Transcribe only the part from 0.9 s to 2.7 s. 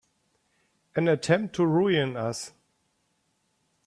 An attempt to ruin us!